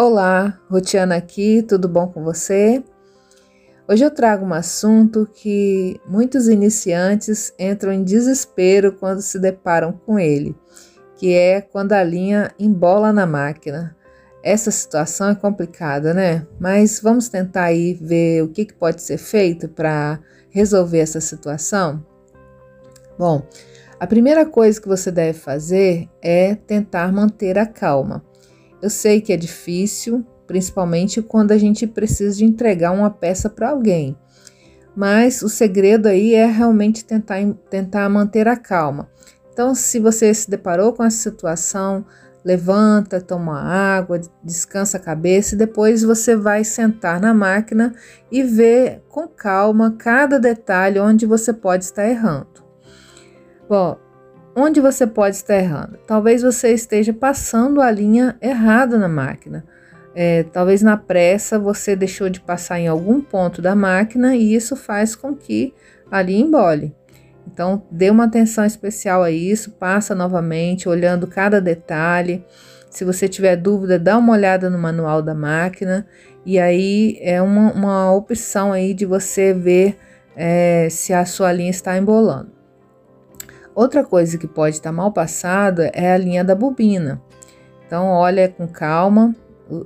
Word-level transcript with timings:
Olá, 0.00 0.56
Rutiana 0.70 1.16
aqui, 1.16 1.60
tudo 1.60 1.88
bom 1.88 2.06
com 2.06 2.22
você? 2.22 2.84
Hoje 3.88 4.04
eu 4.04 4.12
trago 4.12 4.46
um 4.46 4.54
assunto 4.54 5.28
que 5.34 6.00
muitos 6.06 6.46
iniciantes 6.46 7.52
entram 7.58 7.92
em 7.92 8.04
desespero 8.04 8.92
quando 8.92 9.20
se 9.20 9.40
deparam 9.40 9.90
com 9.90 10.16
ele, 10.16 10.54
que 11.16 11.34
é 11.34 11.60
quando 11.60 11.94
a 11.94 12.04
linha 12.04 12.52
embola 12.60 13.12
na 13.12 13.26
máquina. 13.26 13.96
Essa 14.40 14.70
situação 14.70 15.30
é 15.30 15.34
complicada, 15.34 16.14
né? 16.14 16.46
Mas 16.60 17.00
vamos 17.00 17.28
tentar 17.28 17.64
aí 17.64 17.94
ver 17.94 18.44
o 18.44 18.50
que, 18.50 18.66
que 18.66 18.74
pode 18.74 19.02
ser 19.02 19.18
feito 19.18 19.68
para 19.68 20.20
resolver 20.48 21.00
essa 21.00 21.20
situação? 21.20 22.06
Bom, 23.18 23.42
a 23.98 24.06
primeira 24.06 24.46
coisa 24.46 24.80
que 24.80 24.86
você 24.86 25.10
deve 25.10 25.36
fazer 25.36 26.08
é 26.22 26.54
tentar 26.54 27.12
manter 27.12 27.58
a 27.58 27.66
calma. 27.66 28.27
Eu 28.80 28.90
sei 28.90 29.20
que 29.20 29.32
é 29.32 29.36
difícil, 29.36 30.24
principalmente 30.46 31.20
quando 31.20 31.52
a 31.52 31.58
gente 31.58 31.86
precisa 31.86 32.36
de 32.36 32.44
entregar 32.44 32.92
uma 32.92 33.10
peça 33.10 33.50
para 33.50 33.70
alguém. 33.70 34.16
Mas 34.96 35.42
o 35.42 35.48
segredo 35.48 36.06
aí 36.06 36.34
é 36.34 36.46
realmente 36.46 37.04
tentar, 37.04 37.36
tentar 37.70 38.08
manter 38.08 38.48
a 38.48 38.56
calma. 38.56 39.08
Então, 39.52 39.74
se 39.74 39.98
você 39.98 40.32
se 40.32 40.48
deparou 40.48 40.92
com 40.92 41.04
essa 41.04 41.30
situação, 41.30 42.04
levanta, 42.44 43.20
toma 43.20 43.60
água, 43.60 44.20
descansa 44.42 44.96
a 44.96 45.00
cabeça 45.00 45.54
e 45.54 45.58
depois 45.58 46.02
você 46.02 46.36
vai 46.36 46.64
sentar 46.64 47.20
na 47.20 47.34
máquina 47.34 47.94
e 48.30 48.42
ver 48.42 49.02
com 49.08 49.28
calma 49.28 49.94
cada 49.98 50.38
detalhe 50.38 50.98
onde 50.98 51.26
você 51.26 51.52
pode 51.52 51.84
estar 51.84 52.08
errando. 52.08 52.64
Bom, 53.68 53.98
onde 54.58 54.80
você 54.80 55.06
pode 55.06 55.36
estar 55.36 55.56
errando? 55.56 55.98
Talvez 56.06 56.42
você 56.42 56.72
esteja 56.72 57.12
passando 57.12 57.80
a 57.80 57.90
linha 57.90 58.36
errada 58.40 58.98
na 58.98 59.08
máquina. 59.08 59.64
É, 60.14 60.42
talvez 60.42 60.82
na 60.82 60.96
pressa 60.96 61.58
você 61.58 61.94
deixou 61.94 62.28
de 62.28 62.40
passar 62.40 62.80
em 62.80 62.88
algum 62.88 63.20
ponto 63.20 63.62
da 63.62 63.76
máquina 63.76 64.34
e 64.34 64.54
isso 64.54 64.74
faz 64.74 65.14
com 65.14 65.34
que 65.34 65.72
a 66.10 66.20
linha 66.20 66.44
embole. 66.44 66.94
Então, 67.46 67.82
dê 67.90 68.10
uma 68.10 68.24
atenção 68.24 68.64
especial 68.64 69.22
a 69.22 69.30
isso, 69.30 69.70
passa 69.72 70.14
novamente, 70.14 70.88
olhando 70.88 71.26
cada 71.26 71.60
detalhe. 71.60 72.44
Se 72.90 73.04
você 73.04 73.28
tiver 73.28 73.56
dúvida, 73.56 73.98
dá 73.98 74.18
uma 74.18 74.32
olhada 74.32 74.68
no 74.68 74.78
manual 74.78 75.22
da 75.22 75.34
máquina 75.34 76.06
e 76.44 76.58
aí 76.58 77.16
é 77.20 77.40
uma, 77.40 77.72
uma 77.72 78.12
opção 78.12 78.72
aí 78.72 78.92
de 78.92 79.06
você 79.06 79.54
ver 79.54 79.96
é, 80.36 80.88
se 80.90 81.12
a 81.12 81.24
sua 81.24 81.52
linha 81.52 81.70
está 81.70 81.96
embolando. 81.96 82.57
Outra 83.78 84.02
coisa 84.02 84.36
que 84.36 84.48
pode 84.48 84.74
estar 84.74 84.90
mal 84.90 85.12
passada 85.12 85.88
é 85.94 86.12
a 86.12 86.18
linha 86.18 86.42
da 86.42 86.52
bobina. 86.52 87.22
Então, 87.86 88.08
olha 88.08 88.48
com 88.48 88.66
calma 88.66 89.36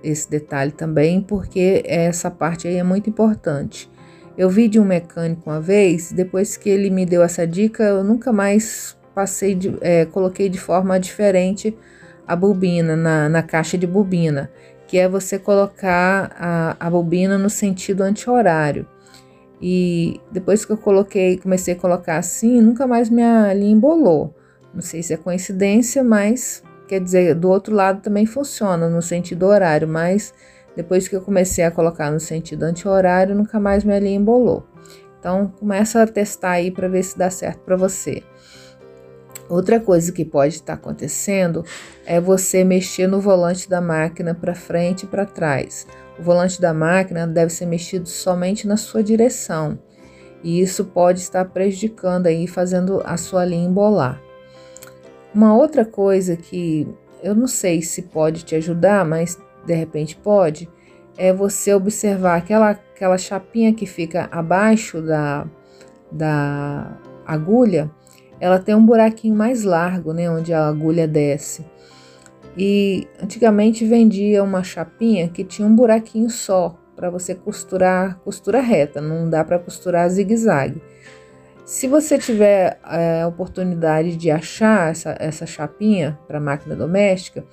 esse 0.00 0.30
detalhe 0.30 0.70
também, 0.70 1.20
porque 1.20 1.82
essa 1.84 2.30
parte 2.30 2.68
aí 2.68 2.76
é 2.76 2.84
muito 2.84 3.10
importante. 3.10 3.90
Eu 4.38 4.48
vi 4.48 4.68
de 4.68 4.78
um 4.78 4.84
mecânico 4.84 5.50
uma 5.50 5.60
vez, 5.60 6.12
depois 6.12 6.56
que 6.56 6.70
ele 6.70 6.88
me 6.88 7.04
deu 7.04 7.20
essa 7.20 7.44
dica, 7.44 7.82
eu 7.82 8.04
nunca 8.04 8.32
mais 8.32 8.96
passei 9.12 9.56
de, 9.56 9.76
é, 9.80 10.04
coloquei 10.04 10.48
de 10.48 10.60
forma 10.60 11.00
diferente 11.00 11.76
a 12.28 12.36
bobina 12.36 12.94
na, 12.94 13.28
na 13.28 13.42
caixa 13.42 13.76
de 13.76 13.88
bobina, 13.88 14.52
que 14.86 14.98
é 14.98 15.08
você 15.08 15.36
colocar 15.36 16.30
a, 16.38 16.76
a 16.78 16.88
bobina 16.88 17.36
no 17.36 17.50
sentido 17.50 18.02
anti-horário. 18.02 18.86
E 19.60 20.20
depois 20.30 20.64
que 20.64 20.72
eu 20.72 20.78
coloquei, 20.78 21.38
comecei 21.38 21.74
a 21.74 21.76
colocar 21.76 22.16
assim, 22.16 22.60
nunca 22.60 22.86
mais 22.86 23.10
minha 23.10 23.52
linha 23.52 23.72
embolou. 23.72 24.34
Não 24.72 24.80
sei 24.80 25.02
se 25.02 25.12
é 25.12 25.16
coincidência, 25.16 26.02
mas 26.02 26.62
quer 26.88 27.00
dizer, 27.00 27.34
do 27.34 27.48
outro 27.48 27.74
lado 27.74 28.00
também 28.00 28.26
funciona 28.26 28.88
no 28.88 29.02
sentido 29.02 29.46
horário, 29.46 29.86
mas 29.86 30.32
depois 30.74 31.08
que 31.08 31.14
eu 31.14 31.20
comecei 31.20 31.64
a 31.64 31.70
colocar 31.70 32.10
no 32.10 32.20
sentido 32.20 32.62
anti-horário, 32.62 33.34
nunca 33.34 33.60
mais 33.60 33.84
minha 33.84 33.98
linha 33.98 34.16
embolou. 34.16 34.64
Então, 35.18 35.52
começa 35.58 36.02
a 36.02 36.06
testar 36.06 36.52
aí 36.52 36.70
para 36.70 36.88
ver 36.88 37.02
se 37.02 37.18
dá 37.18 37.28
certo 37.28 37.60
para 37.60 37.76
você. 37.76 38.22
Outra 39.48 39.80
coisa 39.80 40.12
que 40.12 40.24
pode 40.24 40.54
estar 40.54 40.74
acontecendo 40.74 41.64
é 42.06 42.20
você 42.20 42.62
mexer 42.62 43.08
no 43.08 43.20
volante 43.20 43.68
da 43.68 43.80
máquina 43.80 44.32
para 44.32 44.54
frente 44.54 45.02
e 45.02 45.06
para 45.06 45.26
trás. 45.26 45.86
O 46.20 46.22
volante 46.22 46.60
da 46.60 46.74
máquina 46.74 47.26
deve 47.26 47.50
ser 47.50 47.64
mexido 47.64 48.06
somente 48.06 48.68
na 48.68 48.76
sua 48.76 49.02
direção, 49.02 49.78
e 50.44 50.60
isso 50.60 50.84
pode 50.84 51.20
estar 51.20 51.46
prejudicando 51.46 52.26
aí, 52.26 52.46
fazendo 52.46 53.00
a 53.06 53.16
sua 53.16 53.42
linha 53.42 53.66
embolar. 53.66 54.20
Uma 55.34 55.56
outra 55.56 55.82
coisa 55.82 56.36
que 56.36 56.86
eu 57.22 57.34
não 57.34 57.46
sei 57.46 57.80
se 57.80 58.02
pode 58.02 58.44
te 58.44 58.54
ajudar, 58.54 59.02
mas 59.02 59.38
de 59.64 59.72
repente 59.72 60.14
pode, 60.14 60.68
é 61.16 61.32
você 61.32 61.72
observar 61.72 62.36
aquela, 62.36 62.72
aquela 62.72 63.16
chapinha 63.16 63.72
que 63.72 63.86
fica 63.86 64.28
abaixo 64.30 65.00
da, 65.00 65.46
da 66.12 66.98
agulha, 67.26 67.90
ela 68.38 68.58
tem 68.58 68.74
um 68.74 68.84
buraquinho 68.84 69.34
mais 69.34 69.64
largo, 69.64 70.12
né, 70.12 70.30
onde 70.30 70.52
a 70.52 70.68
agulha 70.68 71.08
desce. 71.08 71.64
E 72.56 73.06
antigamente 73.22 73.84
vendia 73.84 74.42
uma 74.42 74.62
chapinha 74.62 75.28
que 75.28 75.44
tinha 75.44 75.66
um 75.66 75.74
buraquinho 75.74 76.28
só 76.28 76.76
para 76.96 77.08
você 77.08 77.34
costurar 77.34 78.18
costura 78.18 78.60
reta, 78.60 79.00
não 79.00 79.28
dá 79.30 79.42
para 79.44 79.58
costurar 79.58 80.08
zigue-zague. 80.10 80.82
Se 81.64 81.86
você 81.86 82.18
tiver 82.18 82.78
é, 82.84 83.22
a 83.22 83.28
oportunidade 83.28 84.16
de 84.16 84.30
achar 84.30 84.90
essa, 84.90 85.16
essa 85.18 85.46
chapinha 85.46 86.18
para 86.26 86.40
máquina 86.40 86.74
doméstica, 86.74 87.44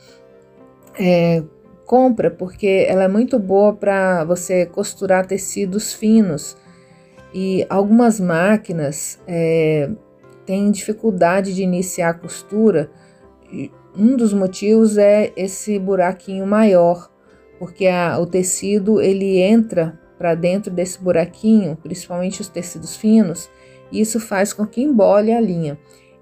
é, 0.99 1.43
compra 1.85 2.29
porque 2.29 2.85
ela 2.89 3.03
é 3.03 3.07
muito 3.07 3.39
boa 3.39 3.73
para 3.73 4.23
você 4.25 4.65
costurar 4.65 5.25
tecidos 5.25 5.93
finos 5.93 6.57
e 7.33 7.65
algumas 7.69 8.19
máquinas 8.19 9.19
é, 9.27 9.89
têm 10.45 10.71
dificuldade 10.71 11.53
de 11.53 11.61
iniciar 11.61 12.09
a 12.09 12.13
costura 12.13 12.89
um 13.95 14.15
dos 14.15 14.33
motivos 14.33 14.97
é 14.97 15.31
esse 15.35 15.79
buraquinho 15.79 16.45
maior, 16.45 17.09
porque 17.59 17.87
a, 17.87 18.19
o 18.19 18.25
tecido 18.25 19.01
ele 19.01 19.39
entra 19.39 19.99
para 20.17 20.35
dentro 20.35 20.71
desse 20.71 21.01
buraquinho, 21.01 21.75
principalmente 21.75 22.41
os 22.41 22.49
tecidos 22.49 22.95
finos, 22.95 23.49
e 23.91 24.01
isso 24.01 24.19
faz 24.19 24.53
com 24.53 24.65
que 24.65 24.81
embole 24.81 25.31
a 25.31 25.39
linha. 25.39 25.77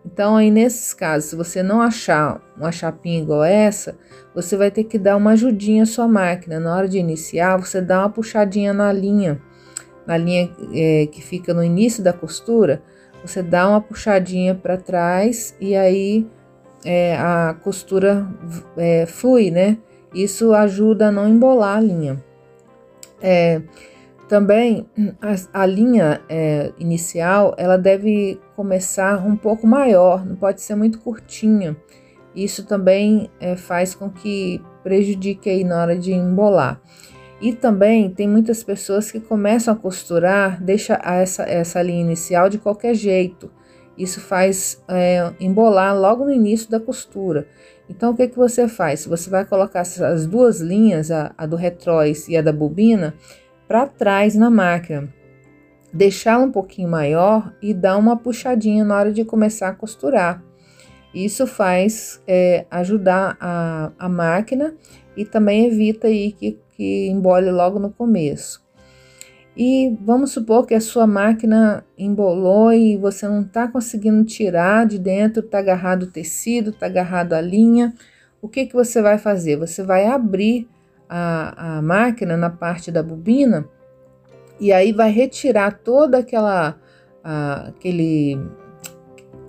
Então, 0.06 0.38
aí 0.38 0.52
nesses 0.52 0.94
casos, 0.94 1.30
se 1.30 1.36
você 1.36 1.64
não 1.64 1.82
achar 1.82 2.40
uma 2.56 2.72
chapinha 2.72 3.20
igual 3.20 3.44
essa, 3.44 3.98
você 4.36 4.56
vai 4.56 4.70
ter 4.70 4.84
que 4.84 5.00
dar 5.00 5.16
uma 5.16 5.32
ajudinha 5.32 5.82
à 5.82 5.86
sua 5.86 6.08
máquina. 6.08 6.60
Na 6.60 6.76
hora 6.76 6.88
de 6.88 7.00
iniciar, 7.00 7.58
você 7.58 7.82
dá 7.82 8.02
uma 8.02 8.10
puxadinha 8.10 8.72
na 8.72 8.94
linha, 8.94 9.42
na 10.06 10.16
linha 10.16 10.52
é, 10.72 11.08
que 11.08 11.24
fica 11.24 11.56
no 11.56 11.64
início 11.64 12.04
da 12.04 12.14
costura, 12.14 12.84
você 13.26 13.42
dá 13.42 13.68
uma 13.68 13.82
puxadinha 13.82 14.54
para 14.54 14.78
trás 14.78 15.56
e 15.60 15.76
aí 15.76 16.28
é, 16.86 17.18
a 17.18 17.56
costura 17.64 18.28
é, 18.78 19.06
flui, 19.06 19.50
né? 19.50 19.78
Isso 20.14 20.54
ajuda 20.54 21.08
a 21.08 21.12
não 21.12 21.28
embolar 21.28 21.78
a 21.78 21.82
linha. 21.82 22.24
É, 23.22 23.62
também 24.30 24.86
a, 25.22 25.62
a 25.62 25.66
linha 25.66 26.22
é, 26.30 26.72
inicial 26.80 27.54
ela 27.58 27.78
deve 27.78 28.40
começar 28.56 29.26
um 29.26 29.36
pouco 29.36 29.68
maior, 29.68 30.26
não 30.26 30.36
pode 30.36 30.62
ser 30.62 30.76
muito 30.76 31.00
curtinha. 31.00 31.76
Isso 32.36 32.66
também 32.66 33.30
é, 33.40 33.56
faz 33.56 33.96
com 33.96 34.10
que 34.10 34.62
prejudique 34.84 35.50
aí 35.50 35.64
na 35.64 35.82
hora 35.82 35.98
de 35.98 36.14
embolar. 36.14 36.82
E 37.42 37.54
também 37.54 38.10
tem 38.10 38.28
muitas 38.28 38.64
pessoas 38.64 39.12
que 39.12 39.20
começam 39.20 39.74
a 39.74 39.78
costurar, 39.78 40.62
deixa 40.64 41.00
essa, 41.04 41.44
essa 41.44 41.82
linha 41.82 42.02
inicial 42.02 42.50
de 42.50 42.58
qualquer 42.58 42.94
jeito. 42.94 43.52
Isso 43.98 44.20
faz 44.20 44.84
é, 44.88 45.34
embolar 45.40 45.98
logo 45.98 46.26
no 46.26 46.32
início 46.32 46.70
da 46.70 46.80
costura. 46.80 47.48
Então, 47.90 48.12
o 48.12 48.16
que, 48.16 48.28
que 48.28 48.38
você 48.38 48.68
faz? 48.68 49.06
Você 49.06 49.30
vai 49.30 49.46
colocar 49.46 49.82
as 49.82 50.26
duas 50.26 50.60
linhas, 50.60 51.12
a, 51.12 51.34
a 51.38 51.46
do 51.46 51.56
retróis 51.56 52.28
e 52.28 52.36
a 52.36 52.42
da 52.42 52.52
bobina, 52.52 53.14
para 53.68 53.88
trás 53.88 54.36
na 54.36 54.50
máquina. 54.50 55.08
Deixá-la 55.94 56.44
um 56.44 56.52
pouquinho 56.52 56.90
maior 56.90 57.54
e 57.62 57.74
dar 57.74 57.98
uma 57.98 58.18
puxadinha 58.18 58.84
na 58.84 58.98
hora 58.98 59.14
de 59.14 59.24
começar 59.24 59.70
a 59.70 59.74
costurar. 59.74 60.44
Isso 61.14 61.48
faz 61.48 62.22
é, 62.28 62.66
ajudar 62.70 63.38
a, 63.40 63.92
a 63.98 64.10
máquina 64.10 64.76
e 65.16 65.24
também 65.24 65.68
evita 65.68 66.08
aí 66.08 66.34
que, 66.34 66.60
que 66.72 67.08
embole 67.08 67.50
logo 67.50 67.80
no 67.80 67.90
começo. 67.90 68.65
E 69.58 69.98
vamos 70.02 70.32
supor 70.32 70.66
que 70.66 70.74
a 70.74 70.82
sua 70.82 71.08
máquina 71.08 71.86
embolou 71.98 72.74
e 72.74 72.98
você 72.98 73.26
não 73.28 73.42
está 73.42 73.68
conseguindo 73.68 74.24
tirar 74.26 74.86
de 74.86 75.00
dentro, 75.00 75.40
está 75.40 75.60
agarrado 75.60 76.04
o 76.04 76.12
tecido, 76.12 76.72
está 76.72 76.88
agarrado 76.88 77.34
a 77.34 77.40
linha. 77.40 77.94
O 78.42 78.50
que, 78.50 78.66
que 78.66 78.74
você 78.74 79.02
vai 79.02 79.18
fazer? 79.18 79.56
Você 79.56 79.82
vai 79.82 80.08
abrir 80.08 80.68
a, 81.08 81.78
a 81.78 81.82
máquina 81.82 82.36
na 82.36 82.50
parte 82.50 82.92
da 82.92 83.02
bobina 83.02 83.66
e 84.60 84.74
aí 84.74 84.92
vai 84.92 85.10
retirar 85.10 85.80
toda 85.80 86.20
aquela 86.20 86.78
a, 87.24 87.68
aquele, 87.70 88.38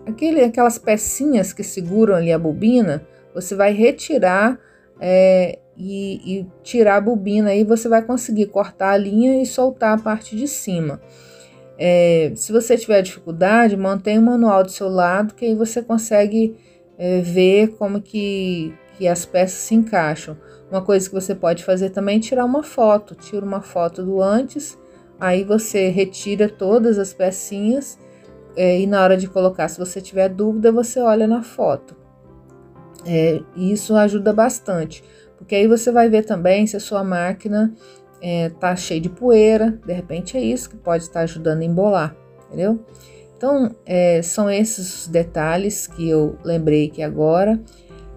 aquele 0.06 0.44
aquelas 0.44 0.78
pecinhas 0.78 1.52
que 1.52 1.64
seguram 1.64 2.14
ali 2.14 2.32
a 2.32 2.38
bobina. 2.38 3.04
Você 3.34 3.56
vai 3.56 3.72
retirar 3.72 4.58
é, 5.00 5.58
e, 5.76 6.40
e 6.40 6.46
tirar 6.62 6.96
a 6.96 7.00
bobina 7.00 7.50
aí, 7.50 7.64
você 7.64 7.88
vai 7.88 8.02
conseguir 8.02 8.46
cortar 8.46 8.90
a 8.90 8.96
linha 8.96 9.40
e 9.40 9.46
soltar 9.46 9.98
a 9.98 10.02
parte 10.02 10.36
de 10.36 10.48
cima. 10.48 11.00
É, 11.78 12.32
se 12.34 12.52
você 12.52 12.76
tiver 12.76 13.02
dificuldade, 13.02 13.76
mantenha 13.76 14.20
o 14.20 14.24
manual 14.24 14.62
do 14.62 14.70
seu 14.70 14.88
lado, 14.88 15.34
que 15.34 15.44
aí 15.44 15.54
você 15.54 15.82
consegue 15.82 16.56
é, 16.96 17.20
ver 17.20 17.76
como 17.76 18.00
que, 18.00 18.74
que 18.96 19.06
as 19.06 19.26
peças 19.26 19.58
se 19.58 19.74
encaixam. 19.74 20.36
Uma 20.70 20.82
coisa 20.82 21.08
que 21.08 21.14
você 21.14 21.34
pode 21.34 21.62
fazer 21.62 21.90
também 21.90 22.16
é 22.16 22.20
tirar 22.20 22.44
uma 22.44 22.62
foto. 22.62 23.14
Tira 23.14 23.44
uma 23.44 23.60
foto 23.60 24.02
do 24.02 24.22
antes, 24.22 24.78
aí 25.20 25.44
você 25.44 25.88
retira 25.88 26.48
todas 26.48 26.98
as 26.98 27.12
pecinhas 27.12 27.98
é, 28.56 28.80
e 28.80 28.86
na 28.86 29.02
hora 29.02 29.16
de 29.16 29.28
colocar, 29.28 29.68
se 29.68 29.78
você 29.78 30.00
tiver 30.00 30.30
dúvida, 30.30 30.72
você 30.72 30.98
olha 30.98 31.26
na 31.26 31.42
foto. 31.42 31.94
É, 33.04 33.40
isso 33.54 33.94
ajuda 33.94 34.32
bastante, 34.32 35.04
porque 35.36 35.54
aí 35.54 35.66
você 35.66 35.90
vai 35.92 36.08
ver 36.08 36.24
também 36.24 36.66
se 36.66 36.76
a 36.76 36.80
sua 36.80 37.04
máquina 37.04 37.72
é, 38.20 38.48
tá 38.48 38.74
cheia 38.74 39.00
de 39.00 39.08
poeira, 39.08 39.78
de 39.86 39.92
repente 39.92 40.36
é 40.36 40.40
isso 40.40 40.70
que 40.70 40.76
pode 40.76 41.04
estar 41.04 41.20
ajudando 41.20 41.60
a 41.60 41.64
embolar, 41.64 42.16
entendeu? 42.46 42.84
Então, 43.36 43.74
é, 43.84 44.22
são 44.22 44.50
esses 44.50 45.06
detalhes 45.08 45.86
que 45.86 46.08
eu 46.08 46.38
lembrei 46.42 46.86
aqui 46.86 47.02
agora. 47.02 47.60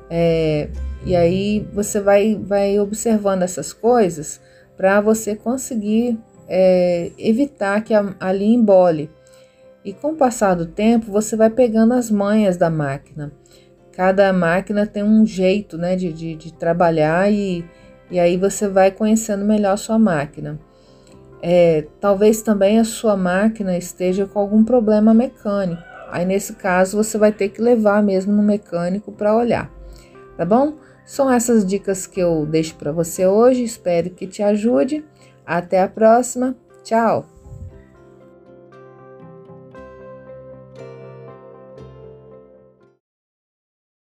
É, 0.10 0.69
e 1.06 1.16
aí 1.16 1.68
você 1.74 2.00
vai, 2.00 2.36
vai 2.36 2.80
observando 2.80 3.44
essas 3.44 3.74
coisas 3.74 4.39
para 4.77 5.01
você 5.01 5.36
conseguir 5.36 6.18
é, 6.48 7.12
evitar 7.18 7.83
que 7.83 7.94
a, 7.94 8.16
a 8.19 8.31
linha 8.31 8.56
embole. 8.56 9.10
E 9.83 9.94
com 9.94 10.12
o 10.12 10.16
passar 10.16 10.56
do 10.56 10.66
tempo, 10.66 11.12
você 11.12 11.36
vai 11.36 11.50
pegando 11.50 11.94
as 11.94 12.10
manhas 12.10 12.57
da 12.57 12.69
máquina. 12.69 13.31
Cada 13.99 14.31
máquina 14.31 14.87
tem 14.87 15.03
um 15.03 15.25
jeito 15.25 15.77
né, 15.77 15.93
de, 15.93 16.13
de, 16.13 16.33
de 16.33 16.53
trabalhar 16.53 17.29
e, 17.29 17.65
e 18.09 18.17
aí 18.17 18.37
você 18.37 18.65
vai 18.65 18.91
conhecendo 18.91 19.43
melhor 19.43 19.73
a 19.73 19.77
sua 19.77 19.99
máquina. 19.99 20.57
É, 21.41 21.85
talvez 21.99 22.41
também 22.41 22.79
a 22.79 22.85
sua 22.85 23.17
máquina 23.17 23.77
esteja 23.77 24.25
com 24.25 24.39
algum 24.39 24.63
problema 24.63 25.13
mecânico. 25.13 25.83
Aí, 26.09 26.23
nesse 26.23 26.53
caso, 26.53 26.95
você 26.95 27.17
vai 27.17 27.33
ter 27.33 27.49
que 27.49 27.61
levar 27.61 28.01
mesmo 28.01 28.31
no 28.31 28.41
mecânico 28.41 29.11
para 29.11 29.35
olhar, 29.35 29.69
tá 30.37 30.45
bom? 30.45 30.75
São 31.05 31.29
essas 31.29 31.65
dicas 31.65 32.07
que 32.07 32.21
eu 32.21 32.45
deixo 32.45 32.75
para 32.75 32.93
você 32.93 33.27
hoje. 33.27 33.65
Espero 33.65 34.11
que 34.11 34.25
te 34.25 34.41
ajude. 34.41 35.03
Até 35.45 35.81
a 35.81 35.89
próxima. 35.89 36.55
Tchau! 36.85 37.38